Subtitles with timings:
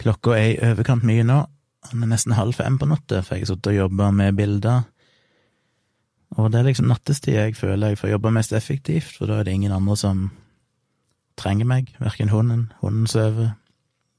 [0.00, 1.42] Klokka er i overkant mye nå.
[1.90, 4.86] Den er nesten halv fem på natta, for jeg har sittet og jobba med bilder.
[6.38, 9.48] Og det er liksom nattestid jeg føler jeg får jobba mest effektivt, for da er
[9.48, 10.28] det ingen andre som
[11.40, 13.54] trenger meg, verken hunden, hunden sover,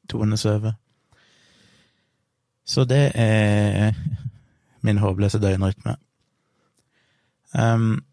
[0.09, 0.73] Tone sover.
[2.65, 3.93] Så det er
[4.81, 5.95] min håpløse døgnrytme.
[7.53, 8.03] Um,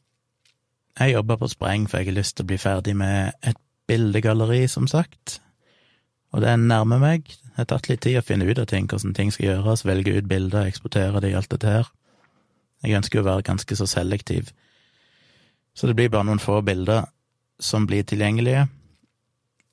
[0.98, 3.58] jeg jobber på spreng, for jeg har lyst til å bli ferdig med et
[3.88, 5.40] bildegalleri, som sagt.
[6.32, 7.30] Og det nærmer meg.
[7.58, 10.12] Det har tatt litt tid å finne ut av ting, hvordan ting skal gjøres, velge
[10.14, 11.88] ut bilder, eksportere det i alt dette her.
[12.86, 14.52] Jeg ønsker å være ganske så selektiv.
[15.74, 17.08] Så det blir bare noen få bilder
[17.58, 18.68] som blir tilgjengelige.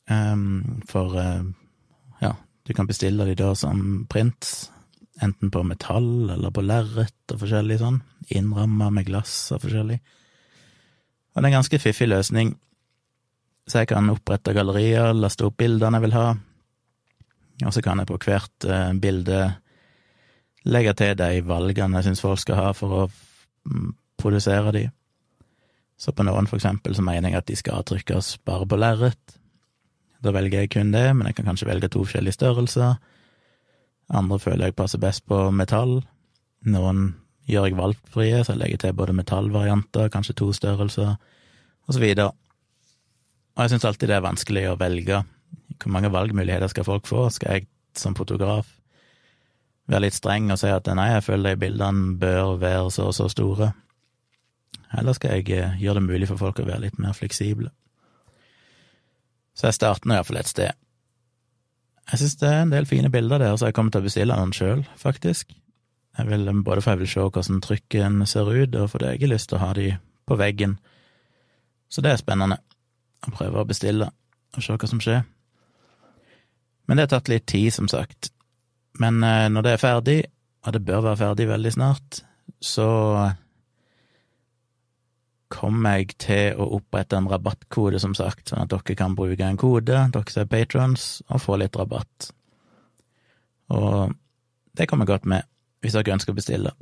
[0.09, 1.45] Um, for uh,
[2.23, 2.31] ja,
[2.65, 4.49] du kan bestille de da som print,
[5.21, 8.01] enten på metall eller på lerret og forskjellig sånn,
[8.33, 9.99] innramma med glass og forskjellig.
[10.01, 12.57] Og det er en ganske fiffig løsning,
[13.69, 16.27] så jeg kan opprette gallerier, laste opp bildene jeg vil ha,
[17.63, 19.39] og så kan jeg på hvert uh, bilde
[20.65, 24.85] legge til de valgene jeg syns folk skal ha for å mm, produsere de.
[25.95, 29.37] Så på noen, for eksempel, så mener jeg at de skal trykkes bare på lerret.
[30.23, 32.97] Da velger jeg kun det, men jeg kan kanskje velge to forskjellige størrelser.
[34.15, 36.01] Andre føler jeg passer best på metall.
[36.67, 37.13] Noen
[37.47, 41.15] gjør jeg valgfrie, så jeg legger til både metallvarianter, kanskje to størrelser,
[41.85, 42.33] og så videre.
[43.55, 45.21] Og jeg syns alltid det er vanskelig å velge.
[45.81, 47.29] Hvor mange valgmuligheter skal folk få?
[47.29, 48.67] Skal jeg som fotograf
[49.87, 53.17] være litt streng og si at nei, jeg føler de bildene bør være så og
[53.17, 53.71] så store?
[54.97, 57.71] Eller skal jeg eh, gjøre det mulig for folk å være litt mer fleksible?
[59.55, 60.81] Så jeg starter nå iallfall et sted.
[62.11, 64.35] Jeg synes det er en del fine bilder der, så jeg kommer til å bestille
[64.37, 65.55] noen sjøl, faktisk.
[66.17, 69.31] Jeg vil, både for jeg vil se hvordan trykken ser ut, og fordi jeg har
[69.31, 69.87] lyst til å ha de
[70.27, 70.77] på veggen.
[71.89, 72.59] Så det er spennende
[73.25, 74.11] å prøve å bestille
[74.55, 75.25] og se hva som skjer.
[76.85, 78.31] Men det har tatt litt tid, som sagt.
[79.01, 80.19] Men eh, når det er ferdig,
[80.65, 82.21] og det bør være ferdig veldig snart,
[82.63, 82.89] så
[85.55, 89.59] kommer jeg til å opprette en rabattkode, som sagt, sånn at dere kan bruke en
[89.59, 92.31] kode, dere som er patrons, og få litt rabatt.
[93.75, 94.15] Og
[94.75, 95.45] det kommer godt med,
[95.81, 96.73] hvis dere ønsker å bestille.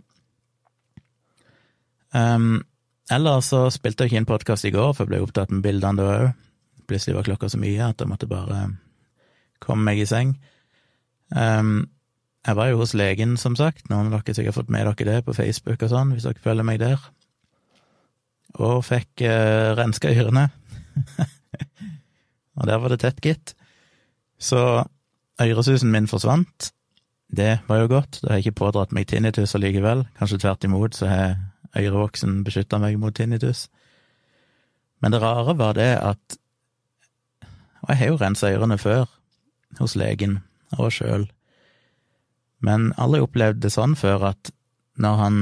[2.13, 2.63] Um,
[3.11, 5.99] ellers så spilte jeg ikke inn podkast i går, for jeg ble opptatt med bildene
[5.99, 6.49] da òg.
[6.89, 8.65] Plutselig var klokka så mye at jeg måtte bare
[9.63, 10.35] komme meg i seng.
[11.33, 11.89] Um,
[12.43, 13.87] jeg var jo hos legen, som sagt.
[13.89, 16.67] Noen av dere sikkert fått med dere det på Facebook og sånn, hvis dere følger
[16.67, 17.01] meg der
[18.61, 20.45] og fikk uh, renska ørene.
[22.59, 23.55] og der var det tett, gitt.
[24.37, 24.83] Så
[25.41, 26.69] øresusen min forsvant.
[27.33, 30.05] Det var jo godt, da har jeg ikke pådratt meg tinnitus allikevel.
[30.19, 31.39] Kanskje tvert imot, så har
[31.73, 33.67] øyrevoksen beskytta meg mot tinnitus.
[35.01, 36.37] Men det rare var det at
[37.83, 39.09] Og jeg har jo rensa ørene før,
[39.79, 40.39] hos legen
[40.77, 41.27] og sjøl,
[42.63, 44.53] men alle opplevd det sånn før at
[45.03, 45.37] når han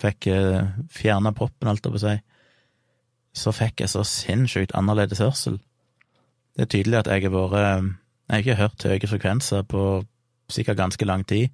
[0.00, 2.22] fikk eh, fjerna proppen, alt jeg seg,
[3.36, 5.60] så fikk jeg så sinnssykt annerledes hørsel.
[6.56, 7.90] Det er tydelig at jeg har vært eh,
[8.30, 10.04] Jeg har ikke hørt høye frekvenser på
[10.50, 11.48] sikkert ganske lang tid,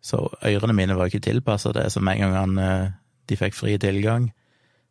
[0.00, 2.94] så ørene mine var ikke tilpassa det, så med en gang han,
[3.28, 4.30] de fikk fri tilgang,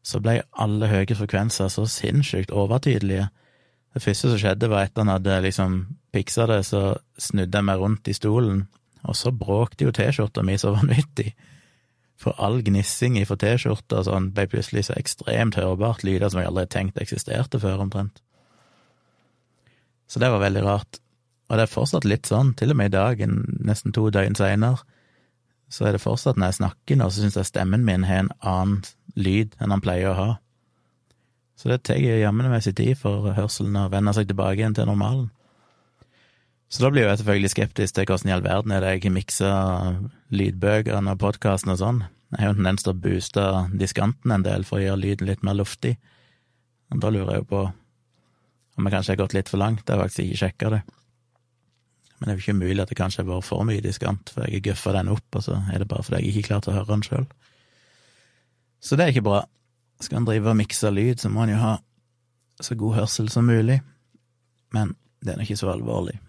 [0.05, 3.31] så ble alle høye frekvenser så sinnssykt overtydelige.
[3.93, 5.79] Det første som skjedde, var etter han hadde liksom
[6.13, 8.67] piksa det, så snudde jeg meg rundt i stolen,
[9.01, 11.31] og så bråkte jo T-skjorta mi så vanvittig.
[12.19, 16.65] For all gnissing fra T-skjorta sånn ble plutselig så ekstremt hørbart, lyder som jeg aldri
[16.67, 18.21] tenkte tenkt eksisterte før, omtrent.
[20.09, 20.99] Så det var veldig rart.
[21.49, 23.21] Og det er fortsatt litt sånn, til og med i dag,
[23.65, 24.83] nesten to døgn seinere,
[25.69, 28.31] så er det fortsatt når jeg snakker nå, så syns jeg stemmen min har en
[28.41, 28.79] annen
[29.17, 30.29] lyd enn han pleier å ha.
[31.59, 34.87] Så det tar jammen meg sin tid for hørselen å vende seg tilbake igjen til
[34.87, 35.27] normalen.
[36.71, 39.97] Så da blir jeg selvfølgelig skeptisk til hvordan i all verden er det jeg mikser
[40.31, 41.99] lydbøkene og podkasten og sånn.
[42.29, 43.43] Jeg har jo en tendens til å booste
[43.81, 45.95] diskanten en del for å gjøre lyden litt mer luftig.
[46.93, 47.63] Og da lurer jeg jo på
[48.79, 50.81] om jeg kanskje har gått litt for langt, jeg har faktisk ikke sjekka det.
[52.19, 54.45] Men det er jo ikke mulig at det kanskje har vært for mye diskant, for
[54.45, 56.77] jeg har guffa den opp, og så er det bare fordi jeg ikke klarte å
[56.77, 57.27] høre den sjøl.
[58.79, 59.41] Så det er ikke bra.
[59.99, 61.75] Skal en drive og mikse lyd, så må en jo ha
[62.61, 63.79] så god hørsel som mulig.
[64.75, 66.19] Men det er nå ikke så alvorlig.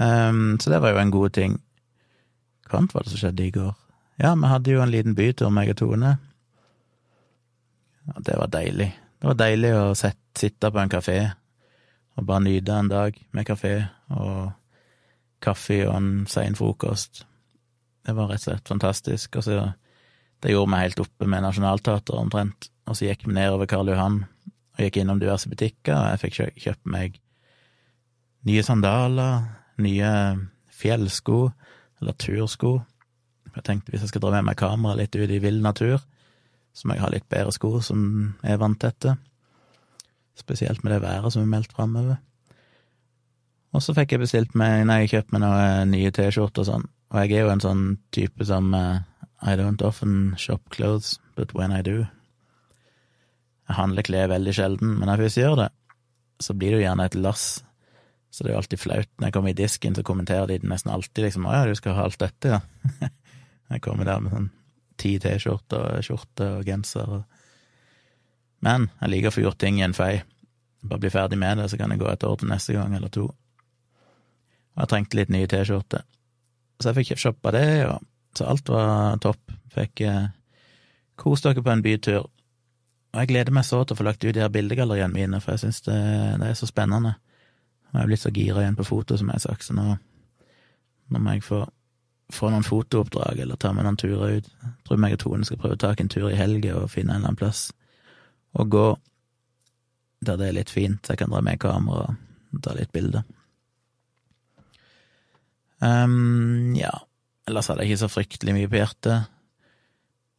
[0.00, 1.56] Um, så det var jo en god ting.
[2.68, 3.72] Hva annet var det som skjedde i går?
[4.20, 6.16] Ja, vi hadde jo en liten bytur, meg og Tone.
[8.14, 8.90] Og det var deilig.
[9.20, 11.18] Det var deilig å sette, sitte på en kafé
[12.18, 13.74] og bare nyte en dag med kafé
[14.10, 14.50] og
[15.42, 17.24] kaffe og en sein frokost.
[18.04, 19.38] Det var rett og slett fantastisk.
[19.38, 19.60] Og så
[20.44, 22.66] det gjorde vi helt oppe med Nationaltheatret omtrent.
[22.84, 24.18] Og så gikk vi nedover Karl Johan
[24.74, 27.14] og gikk innom diverse butikker, og jeg fikk kjøpt meg
[28.44, 29.46] nye sandaler,
[29.80, 30.10] nye
[30.68, 31.38] fjellsko,
[32.02, 32.74] eller tursko.
[33.54, 36.02] Jeg tenkte hvis jeg skal dra med meg kamera litt ut i vill natur,
[36.74, 38.02] så må jeg ha litt bedre sko som
[38.44, 39.14] er vanntette.
[40.36, 42.18] Spesielt med det været som er meldt framover.
[43.72, 47.22] Og så fikk jeg bestilt meg, nei, kjøpt meg noen nye T-skjorter og sånn, og
[47.22, 49.00] jeg er jo en sånn type som uh,
[49.44, 52.06] I don't often shop clothes, but when I do
[53.68, 55.68] Jeg handler klær veldig sjelden, men når jeg først gjør det,
[56.40, 57.64] så blir det jo gjerne et lass.
[58.30, 59.08] Så det er jo alltid flaut.
[59.18, 61.94] Når jeg kommer i disken, så kommenterer de nesten alltid liksom 'Å ja, du skal
[61.94, 62.60] ha alt dette', ja.
[63.70, 64.50] jeg kommer der med sånn
[64.98, 67.24] ti T-skjorter, skjorte og genser og
[68.60, 70.22] Men jeg liker å få gjort ting i en fei.
[70.82, 73.08] Bare bli ferdig med det, så kan jeg gå et år til neste gang, eller
[73.08, 73.24] to.
[74.74, 76.00] Og jeg trengte litt nye T-skjorter.
[76.80, 78.00] Så jeg fikk shoppa det, og
[78.38, 79.52] så alt var topp.
[79.74, 80.26] Fikk eh,
[81.20, 82.24] kost dere på en bytur.
[83.14, 85.54] Og jeg gleder meg så til å få lagt ut de her bildegalleriene mine, for
[85.54, 86.00] jeg syns det,
[86.40, 87.14] det, er så spennende.
[87.92, 89.86] Og jeg er blitt så gira igjen på foto, som jeg har sagt, så nå,
[91.14, 91.60] nå må jeg få,
[92.34, 94.50] få noen fotooppdrag, eller ta med noen turer ut.
[94.50, 97.14] Jeg tror meg og Tone skal prøve å ta en tur i helga og finne
[97.14, 97.68] en eller annen plass
[98.54, 98.88] og gå
[100.24, 103.24] der det er litt fint, så jeg kan dra med kamera og ta litt bilder.
[105.84, 106.92] Um, ja,
[107.48, 109.30] ellers hadde jeg ikke så fryktelig mye på hjertet,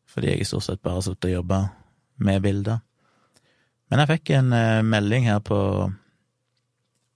[0.09, 1.59] fordi jeg stort sett bare sittet og jobba
[2.25, 2.81] med bilder.
[3.91, 5.59] Men jeg fikk en uh, melding her på,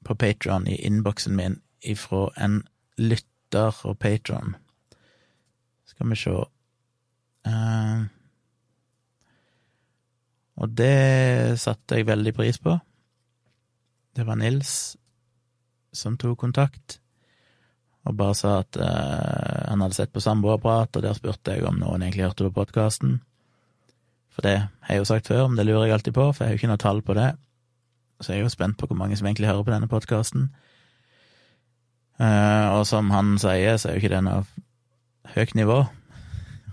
[0.05, 2.61] på Patron i innboksen min ifra en
[2.99, 4.55] lytter og patron.
[5.87, 8.07] Skal vi se uh,
[10.59, 12.75] Og det satte jeg veldig pris på.
[14.15, 14.97] Det var Nils
[15.95, 16.99] som tok kontakt
[18.07, 21.79] og bare sa at uh, han hadde sett på Samboerprat, og der spurte jeg om
[21.81, 23.19] noen egentlig hørte på podkasten.
[24.33, 26.47] For det har jeg jo sagt før, men det lurer jeg alltid på, for jeg
[26.47, 27.29] har jo ikke noe tall på det.
[28.19, 30.49] Så jeg er jo spent på hvor mange som egentlig hører på denne podkasten.
[32.19, 34.41] Uh, eh, og som han sier, så er jo ikke det noe
[35.35, 35.83] høyt nivå.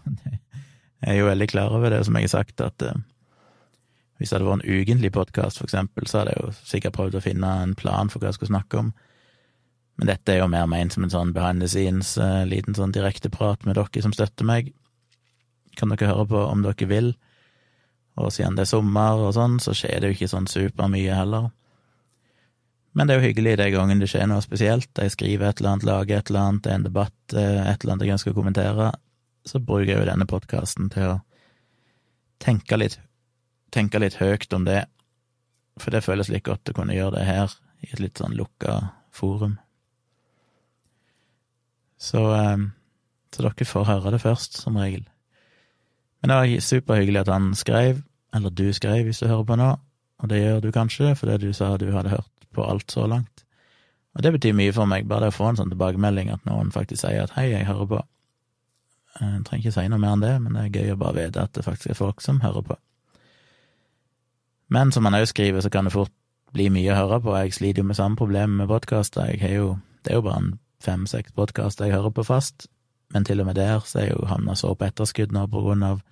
[1.02, 2.94] jeg er jo veldig klar over det, som jeg har sagt, at uh,
[4.16, 7.18] hvis det hadde vært en ukentlig podkast, for eksempel, så hadde jeg jo sikkert prøvd
[7.18, 8.94] å finne en plan for hva jeg skulle snakke om.
[9.96, 12.92] Men dette er jo mer ment som en sånn behind the scenes, uh, liten sånn
[12.92, 14.74] direkteprat med dere som støtter meg.
[15.76, 17.14] Kan dere høre på om dere vil.
[18.16, 21.50] Og siden det er sommer og sånn, så skjer det jo ikke sånn supermye heller.
[22.96, 24.88] Men det er jo hyggelig den gangen det skjer noe spesielt.
[24.96, 27.82] Jeg skriver et eller annet, lager et eller annet, det er en debatt, eh, et
[27.82, 28.86] eller annet jeg ønsker å kommentere.
[29.44, 31.18] Så bruker jeg jo denne podkasten til å
[32.40, 32.96] tenke litt,
[33.76, 34.86] tenke litt høyt om det.
[35.76, 37.52] For det føles litt godt å kunne gjøre det her,
[37.84, 38.78] i et litt sånn lukka
[39.12, 39.58] forum.
[41.98, 42.70] Så, ehm,
[43.32, 45.06] så dere får høre det først, som regel.
[46.20, 48.02] Men det var superhyggelig at han skrev,
[48.34, 49.76] eller du skrev hvis du hører på nå,
[50.18, 53.44] og det gjør du kanskje fordi du sa du hadde hørt på alt så langt.
[54.16, 56.72] Og det betyr mye for meg, bare det å få en sånn tilbakemelding at noen
[56.72, 58.02] faktisk sier at hei, jeg hører på.
[59.20, 61.44] Jeg trenger ikke si noe mer enn det, men det er gøy å bare vite
[61.44, 62.76] at det faktisk er folk som hører på.
[64.72, 66.12] Men som han òg skriver, så kan det fort
[66.56, 67.36] bli mye å høre på.
[67.36, 69.28] Jeg sliter jo med samme problem med podkaster.
[69.36, 70.50] Det er jo bare en
[70.82, 72.68] fem-seks podkaster jeg hører på fast,
[73.14, 75.62] men til og med der så er jeg jo havna så på etterskudd nå på
[75.62, 76.02] grunn av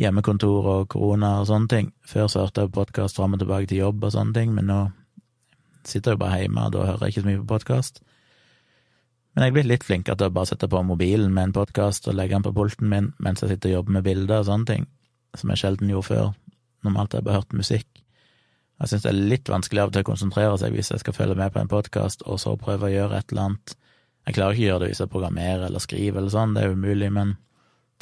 [0.00, 1.92] hjemmekontor og korona og sånne ting.
[2.08, 4.80] Før så hørte jeg podkast fram og tilbake til jobb og sånne ting, men nå
[5.86, 8.02] sitter jeg jo bare hjemme, og da hører jeg ikke så mye på podkast.
[9.32, 12.08] Men jeg er blitt litt flinkere til å bare sette på mobilen med en podkast
[12.10, 14.68] og legge den på pulten min mens jeg sitter og jobber med bilder og sånne
[14.68, 14.88] ting,
[15.38, 16.32] som jeg sjelden gjorde før.
[16.84, 17.88] Normalt har jeg bare hørt musikk.
[18.82, 21.14] Jeg syns det er litt vanskelig av og til å konsentrere seg hvis jeg skal
[21.14, 23.74] følge med på en podkast, og så prøve å gjøre et eller annet.
[24.26, 26.74] Jeg klarer ikke å gjøre det hvis jeg programmerer eller skriver eller sånn, det er
[26.74, 27.36] umulig, men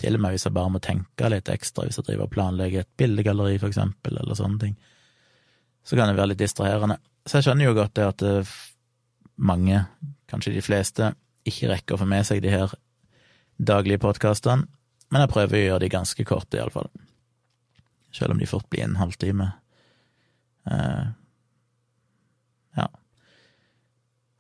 [0.01, 2.87] til og med hvis jeg bare må tenke litt ekstra, hvis jeg driver og planlegger
[2.87, 4.75] et bildegalleri, for eksempel, eller sånne ting,
[5.85, 6.97] så kan det være litt distraherende.
[7.29, 8.57] Så jeg skjønner jo godt det at eh,
[9.53, 9.85] mange,
[10.33, 11.13] kanskje de fleste,
[11.45, 12.73] ikke rekker å få med seg de her
[13.61, 14.65] daglige podkastene,
[15.11, 16.89] men jeg prøver å gjøre de ganske korte, iallfall.
[18.17, 19.53] Selv om de fort blir en halvtime.
[20.71, 21.11] Uh,
[22.79, 22.87] ja.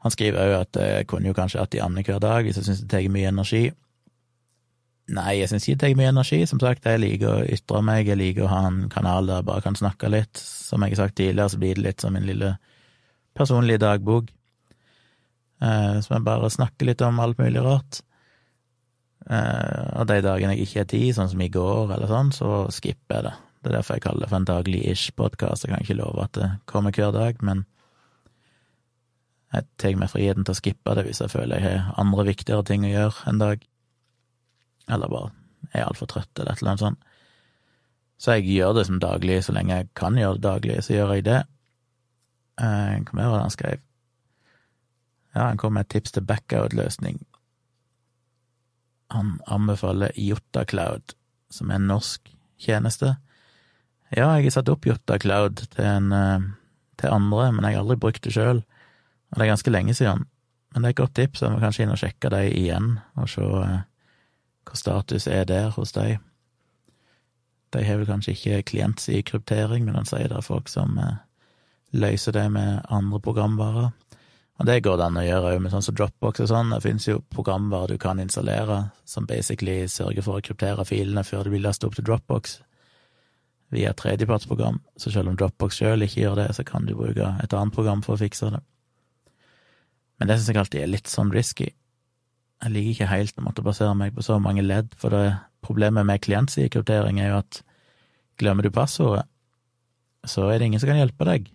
[0.04, 2.82] Han skriver òg at jeg kunne jo kanskje hatt de annenhver dag hvis jeg syns
[2.84, 3.64] det tar mye energi.
[5.10, 6.40] Nei, jeg syns ikke det tar mye energi.
[6.46, 9.48] Som sagt, jeg liker å ytre meg, jeg liker å ha en kanal der jeg
[9.50, 10.38] bare kan snakke litt.
[10.40, 12.54] Som jeg har sagt tidligere, så blir det litt som min lille
[13.36, 14.30] personlige dagbok.
[15.60, 18.00] Uh, som jeg bare snakker litt om alt mulig rart.
[19.28, 22.64] Uh, og de dagene jeg ikke har tid, sånn som i går eller sånn, så
[22.72, 23.34] skipper jeg det.
[23.60, 25.66] Det er derfor jeg kaller det for en daglig-ish-podkast.
[25.66, 27.66] Jeg kan ikke love at det kommer hver dag, men
[29.52, 32.64] jeg tar meg friheten til å skippe det hvis jeg føler jeg har andre viktigere
[32.64, 33.66] ting å gjøre en dag,
[34.88, 35.32] eller bare
[35.74, 37.06] er altfor trøtt, eller et eller annet sånt.
[38.20, 41.14] Så jeg gjør det som daglig, så lenge jeg kan gjøre det daglig, så gjør
[41.16, 41.38] jeg det.
[42.60, 43.86] Eh, hva mer var det han skrev?
[45.34, 47.20] Ja, han kom med et tips til backout-løsning.
[49.14, 51.14] Han anbefaler Jota Cloud,
[51.50, 53.16] som er en norsk tjeneste.
[54.10, 56.46] Ja, jeg har satt opp Jota Cloud til, en, eh,
[56.98, 58.64] til andre, men jeg har aldri brukt det sjøl,
[59.30, 60.24] og det er ganske lenge siden.
[60.74, 63.30] Men det er et godt tips, jeg må kanskje inn og sjekke dem igjen, og
[63.30, 63.76] se eh,
[64.66, 66.18] hva status er der hos dem.
[67.70, 71.20] De har vel kanskje ikke klientside-kryptering, men han sier det er folk som eh,
[71.94, 73.92] løser det med andre programvarer.
[74.58, 76.74] Og det går det an å gjøre òg med sånn som Dropbox og sånn.
[76.74, 81.46] Det finnes jo programvarer du kan installere som basically sørger for å kryptere filene før
[81.46, 82.58] de blir lastet opp til Dropbox
[83.70, 84.80] via tredjepartsprogram.
[84.98, 88.02] Så selv om Dropbox sjøl ikke gjør det, så kan du bruke et annet program
[88.06, 88.62] for å fikse det.
[90.18, 91.70] Men det syns jeg alltid er litt sånn risky.
[92.60, 96.04] Jeg liker ikke helt å måtte basere meg på så mange ledd, for det problemet
[96.08, 97.62] med klientsidekryptering er jo at
[98.40, 99.24] glemmer du passordet,
[100.28, 101.48] så er det ingen som kan hjelpe deg.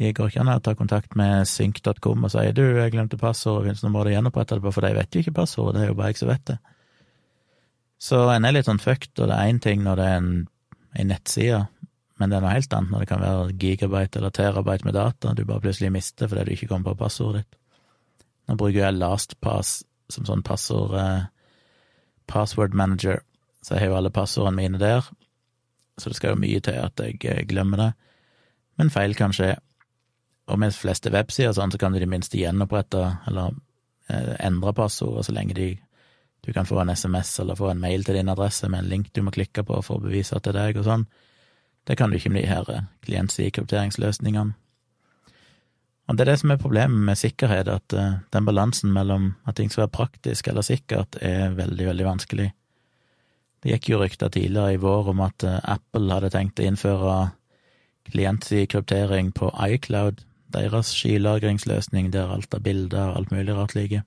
[0.00, 3.76] De går ikke an å ta kontakt med synk.com og si du, jeg glemte passordet,
[3.84, 6.10] nå må du gjenopprette det, for de vet jo ikke passordet, det er jo bare
[6.14, 6.58] jeg som vet det.
[8.02, 10.32] Så en er litt sånn fucked, og det er én ting når det er en,
[10.98, 11.64] en nettside,
[12.20, 15.32] men det er noe helt annet når det kan være gigabyte eller terabyte med data
[15.34, 17.58] du bare plutselig mister fordi du ikke kommer på passordet ditt.
[18.48, 19.80] Nå bruker jeg LastPass
[20.12, 21.28] som sånn passord eh,
[22.30, 23.22] password manager,
[23.62, 25.06] så jeg har jo alle passordene mine der,
[25.98, 27.90] så det skal jo mye til at jeg eh, glemmer det,
[28.80, 29.54] men feil kan skje.
[30.50, 33.54] Og med fleste websider sånn, så kan du i det minste gjenopprette eller
[34.10, 35.68] eh, endre passordet så lenge de,
[36.42, 39.12] du kan få en SMS eller få en mail til din adresse med en link
[39.14, 41.04] du må klikke på for å bevise at det er deg, og sånn.
[41.86, 44.56] Det kan du ikke med de her eh, klientside-krypteringsløsningene.
[46.10, 49.56] Og det er det som er problemet med sikkerhet, at uh, den balansen mellom at
[49.56, 52.48] ting skal være praktisk eller sikkert, er veldig, veldig vanskelig.
[53.62, 57.14] Det gikk jo rykter tidligere i vår om at uh, Apple hadde tenkt å innføre
[58.10, 64.02] klientside-kryptering på iCloud, deres skylagringsløsning der alt av bilder og alt mulig rart ligger.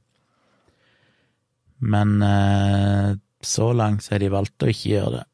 [1.83, 3.15] Men eh,
[3.45, 5.25] så langt så har de valgt å ikke gjøre det.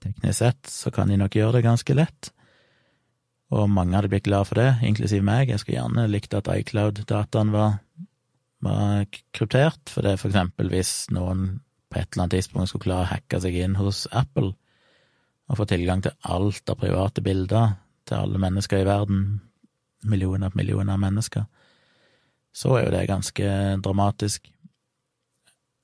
[0.00, 2.30] Teknisk sett så kan de nok gjøre det ganske lett
[3.50, 5.50] og mange hadde blitt glad for det, inklusiv meg.
[5.50, 7.80] Jeg skulle gjerne likt at iCloud-dataen var,
[8.62, 11.58] var, kryptert, for det er for eksempel hvis noen
[11.90, 14.52] på et eller annet tidspunkt skulle klare å hacke seg inn hos Apple
[15.50, 17.72] og få tilgang til alt av private bilder
[18.06, 19.24] til alle mennesker i verden,
[20.06, 21.48] millioner på millioner av mennesker,
[22.54, 23.48] så er jo det ganske
[23.82, 24.46] dramatisk.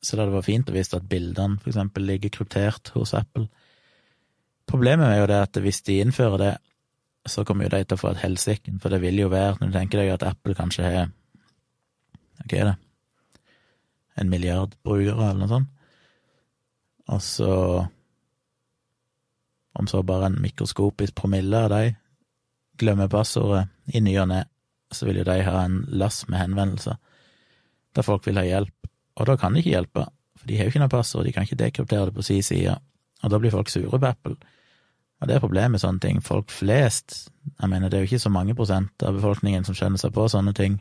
[0.02, 3.48] Så det hadde vært fint å vite at bildene for eksempel ligger kryptert hos Apple.
[4.66, 6.54] Problemet er jo det at hvis de innfører det,
[7.26, 9.70] så kommer jo de til å få et helsike, for det vil jo være, når
[9.70, 11.08] du tenker deg at Apple kanskje har
[12.46, 12.74] Hva er det?
[14.20, 15.72] En milliard brukere, eller noe sånt.
[17.10, 17.52] Og så
[19.76, 21.96] Om så bare en mikroskopisk promille av de
[22.80, 24.38] glemmer passordet i ny og ne,
[24.92, 26.96] så vil jo de ha en lass med henvendelser
[27.96, 28.75] der folk vil ha hjelp,
[29.16, 30.04] og da kan de ikke hjelpe,
[30.36, 32.76] for de har jo ikke noe passord, de kan ikke dekryptere det på si side,
[33.24, 34.36] og da blir folk sure på Apple.
[35.16, 36.18] Og det er problemet med sånne ting.
[36.20, 40.00] Folk flest, jeg mener det er jo ikke så mange prosent av befolkningen som skjønner
[40.02, 40.76] seg på sånne ting.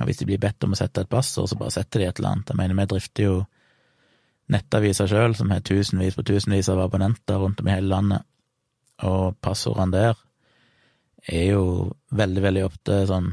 [0.00, 2.18] Og hvis de blir bedt om å sette et passord, så bare setter de et
[2.18, 2.50] eller annet.
[2.50, 3.36] Jeg mener, vi drifter jo
[4.52, 8.26] nettaviser sjøl, som har tusenvis på tusenvis av abonnenter rundt om i hele landet,
[9.06, 10.18] og passordene der
[11.30, 11.64] er jo
[12.10, 13.30] veldig, veldig ofte sånn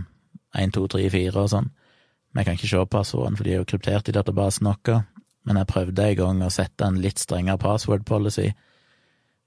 [0.53, 1.69] 1, 2, 3, 4 og sånn.
[2.37, 5.05] Vi kan ikke se passordene, for de er jo kryptert i databasen vår,
[5.49, 8.51] men jeg prøvde en gang å sette en litt strengere password policy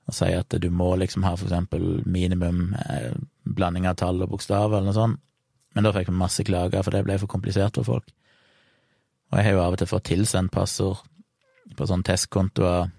[0.08, 3.12] og si at du må liksom ha for eksempel minimum eh,
[3.46, 5.20] blanding av tall og bokstaver eller noe sånt.
[5.72, 8.10] Men da fikk vi masse klager, for det ble for komplisert for folk.
[9.30, 11.00] Og jeg har jo av og til fått tilsendt passord
[11.78, 12.90] på sånne testkontoer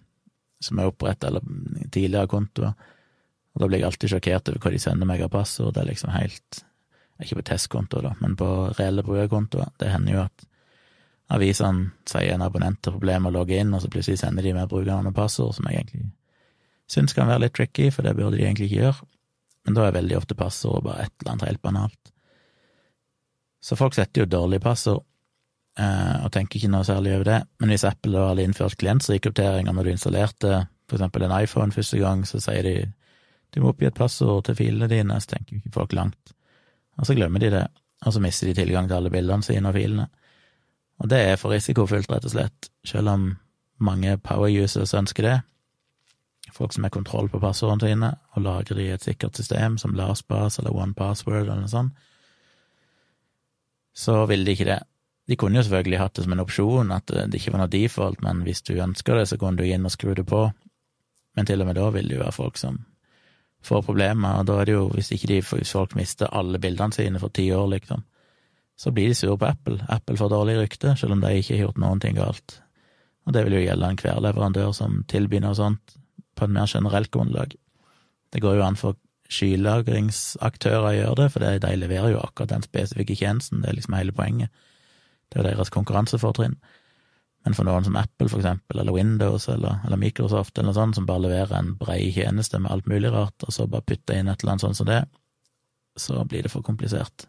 [0.63, 1.43] som er opprettet, eller
[1.91, 2.71] tidligere kontoer,
[3.53, 5.75] og da blir jeg alltid sjokkert over hva de sender meg av passord.
[5.75, 6.63] Det er liksom helt
[7.21, 9.75] Ikke på testkontoer, da, men på reelle brukerkontoer.
[9.79, 10.45] Det hender jo at
[11.33, 14.53] avisene sier en abonnent har problemer med å logge inn, og så plutselig sender de
[14.55, 16.09] med brukernavn og passord, som jeg egentlig
[16.91, 19.07] syns kan være litt tricky, for det burde de egentlig ikke gjøre,
[19.63, 22.13] men da er veldig ofte passord bare et eller annet helt banalt.
[23.63, 25.05] Så folk setter jo dårlige passord,
[25.79, 29.71] eh, og tenker ikke noe særlig over det, men hvis Apple da hadde innført klientrekryptering,
[29.71, 32.75] når du installerte for eksempel en iPhone første gang, så sier de
[33.53, 36.33] du må oppgi et passord til filene dine, så tenker jo ikke folk langt,
[36.97, 37.63] og så glemmer de det,
[38.05, 40.09] og så mister de tilgang til alle bildene sine og filene.
[41.01, 43.25] Og det er for risikofylt, rett og slett, selv om
[43.83, 45.37] mange power users ønsker det,
[46.53, 49.95] folk som har kontroll på passordene sine, og lagrer de i et sikkert system som
[49.97, 51.95] LastPass eller OnePassword eller noe sånt,
[53.93, 54.79] så ville de ikke det.
[55.29, 58.23] De kunne jo selvfølgelig hatt det som en opsjon, at det ikke var noe default,
[58.25, 60.47] men hvis du ønsker det, så kunne du inn og skru det på.
[61.37, 62.81] Men til og med da vil det jo være folk som
[63.63, 66.95] får problemer, og da er det jo, hvis ikke de, hvis folk mister alle bildene
[66.95, 68.03] sine for ti år, liksom,
[68.79, 69.79] så blir de sure på Apple.
[69.89, 72.57] Apple får dårlig rykte, selv om de ikke har gjort noen ting galt.
[73.23, 75.95] Og det vil jo gjelde enhver leverandør som tilbyr noe sånt
[76.35, 77.55] på et mer generelt grunnlag.
[78.33, 78.99] Det går jo an for
[79.33, 83.95] skylagringsaktører å gjøre det, for de leverer jo akkurat den spesifikke tjenesten, det er liksom
[83.97, 84.51] hele poenget.
[85.31, 86.57] Det er deres konkurransefortrinn.
[87.43, 90.95] Men for noen som Apple, for eksempel, eller Windows eller, eller Microsoft, eller noe sånt,
[90.95, 94.31] som bare leverer en brei tjeneste med alt mulig rart, og så bare putter inn
[94.31, 95.01] et eller annet sånt som det,
[95.99, 97.27] så blir det for komplisert.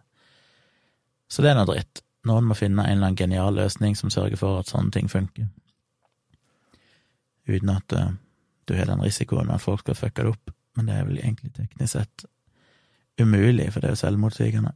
[1.29, 2.05] Så det er noe dritt.
[2.29, 5.51] Noen må finne en eller annen genial løsning som sørger for at sånne ting funker,
[7.51, 8.15] uten at uh,
[8.65, 11.53] du har den risikoen at folk skal fucke det opp, men det er vel egentlig
[11.59, 12.25] teknisk sett
[13.21, 14.73] umulig, for det er jo selvmotsigende.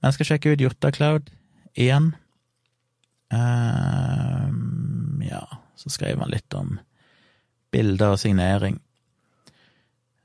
[0.00, 1.30] Men jeg skal sjekke ut Jotta Cloud
[1.74, 2.14] igjen.
[3.34, 4.46] Uh,
[5.26, 5.42] ja,
[5.76, 6.76] så skrev han litt om
[7.74, 8.78] bilder og signering.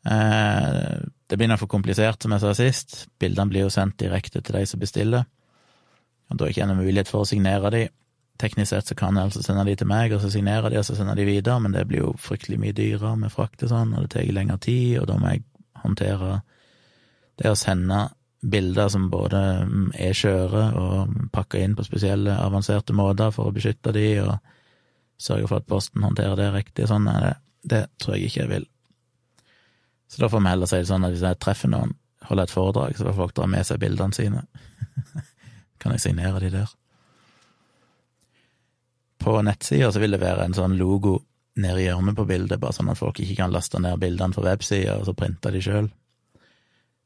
[0.06, 2.98] Uh, det begynner for komplisert, som jeg sa sist.
[3.22, 5.26] Bildene blir jo sendt direkte til de som bestiller,
[6.30, 7.84] og da er ikke noen mulighet for å signere de.
[8.42, 10.88] Teknisk sett så kan jeg altså sende de til meg, og så signere de, og
[10.88, 13.94] så sender de videre, men det blir jo fryktelig mye dyrere med frakt og sånn,
[13.96, 15.46] og det tar lengre tid, og da må jeg
[15.84, 16.40] håndtere
[17.42, 18.06] det å sende
[18.42, 19.40] bilder som både
[19.94, 25.50] er skjøre og pakka inn på spesielle, avanserte måter for å beskytte de, og sørge
[25.50, 28.68] for at posten håndterer det riktig Sånn er det, det tror jeg ikke jeg vil.
[30.10, 31.94] Så da får vi heller si det sånn at hvis jeg treffer noen,
[32.28, 34.44] holder et foredrag, så får folk dra med seg bildene sine.
[35.82, 36.74] kan jeg signere de der?
[39.22, 41.20] På nettsida så vil det være en sånn logo
[41.62, 44.50] nede i hjørnet på bildet, bare sånn at folk ikke kan laste ned bildene fra
[44.50, 45.92] websida og så printe de sjøl.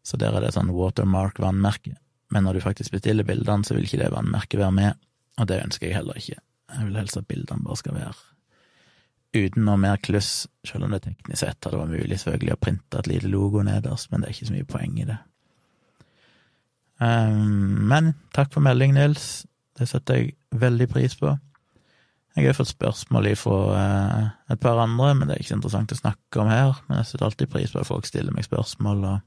[0.05, 1.95] Så der er det sånn watermark-vannmerke.
[2.33, 5.01] Men når du faktisk bestiller bildene, så vil ikke det vannmerket være med,
[5.41, 6.39] og det ønsker jeg heller ikke.
[6.75, 8.15] Jeg vil helst at bildene bare skal være
[9.35, 12.99] uten noe mer kluss, selv om det teknisk sett hadde vært mulig selvfølgelig å printe
[12.99, 15.17] et lite logo nederst, men det er ikke så mye poeng i det.
[17.03, 19.43] Um, men takk for melding, Nils.
[19.75, 21.33] Det setter jeg veldig pris på.
[22.35, 25.95] Jeg har fått spørsmål fra uh, et par andre, men det er ikke så interessant
[25.95, 26.79] å snakke om her.
[26.87, 29.25] Men jeg setter alltid pris på at folk stiller meg spørsmål og,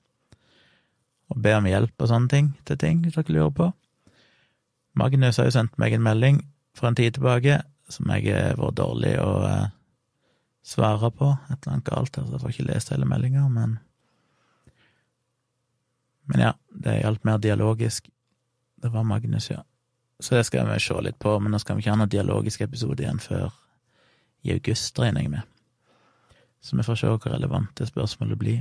[1.29, 3.73] og be om hjelp og sånne ting til ting, hvis dere lurer på.
[4.99, 6.41] Magnus har jo sendt meg en melding
[6.77, 7.61] for en tid tilbake
[7.93, 9.69] som jeg har vært dårlig å uh,
[10.67, 11.31] svare på.
[11.49, 13.79] Et eller annet galt her, jeg får ikke lest hele meldinga, men
[16.29, 18.11] Men ja, det er alt mer dialogisk.
[18.77, 19.62] Det var Magnus, ja.
[20.21, 22.61] Så det skal vi se litt på, men nå skal vi ikke ha noen dialogisk
[22.61, 23.55] episode igjen før
[24.45, 25.47] i august, regner jeg med.
[26.61, 28.61] Så vi får se hvor relevant det spørsmålet blir.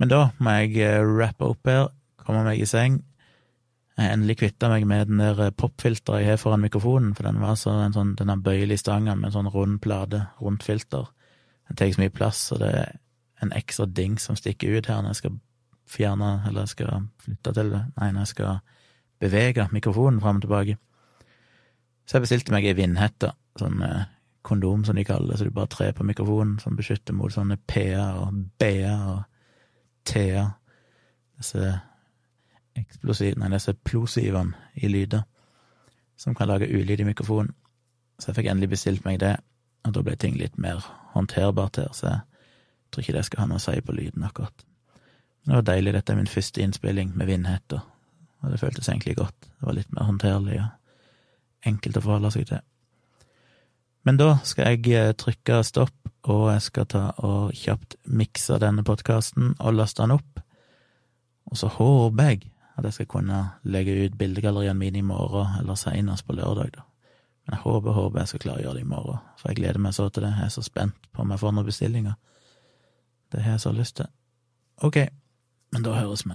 [0.00, 1.88] Men da må jeg eh, rappe opp her,
[2.20, 3.00] komme meg i seng.
[3.96, 7.56] Jeg endelig kvitta meg med den der popfilteret jeg har foran mikrofonen, for den var
[7.56, 11.08] så en sånn, den er bøyelig stangen med en sånn rund plate, rundt filter.
[11.70, 12.96] Den tar så mye plass, og det er
[13.44, 15.38] en ekstra ding som stikker ut her når jeg skal
[15.88, 18.60] fjerne, eller jeg skal flytte til det, nei, når jeg skal
[19.22, 20.76] bevege mikrofonen fram og tilbake.
[22.06, 24.04] Så jeg bestilte meg ei vindhette, sånn eh,
[24.46, 27.56] kondom som de kaller det, så du bare trer på mikrofonen, som beskytter mot sånne
[27.66, 29.24] P-er og B-er og
[30.06, 30.54] T-er.
[31.36, 31.74] Disse
[32.76, 35.24] eksplosivene, disse plosivene i lyder,
[36.16, 37.54] som kan lage ulyd i mikrofonen.
[38.18, 39.34] Så jeg fikk endelig bestilt meg det,
[39.84, 43.48] og da ble ting litt mer håndterbart her, så jeg tror ikke det skal ha
[43.50, 44.64] noe å si på lyden, akkurat.
[45.44, 47.84] Men det var deilig, dette er min første innspilling med vindhetter,
[48.40, 49.36] og det føltes egentlig godt.
[49.42, 52.64] Det var litt mer håndterlig og enkelt å forholde seg til.
[54.06, 55.94] Men da skal jeg eh, trykke stopp,
[56.30, 60.42] og jeg skal ta og kjapt mikse denne podkasten og laste den opp.
[61.50, 62.44] Og så håper jeg
[62.76, 66.86] at jeg skal kunne legge ut bildegalleriene mine i morgen, eller senest på lørdag, da.
[67.46, 69.82] Men jeg håper, håper jeg skal klare å gjøre det i morgen, for jeg gleder
[69.82, 70.32] meg så til det.
[70.34, 72.16] Jeg er så spent på om jeg får noen bestillinger.
[73.32, 74.10] Det har jeg så lyst til.
[74.86, 74.98] Ok,
[75.74, 76.34] men da høres vi.